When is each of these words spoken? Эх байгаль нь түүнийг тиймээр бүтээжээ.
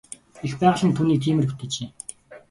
Эх 0.45 0.53
байгаль 0.61 0.87
нь 0.87 0.95
түүнийг 0.97 1.21
тиймээр 1.23 1.47
бүтээжээ. 1.49 1.89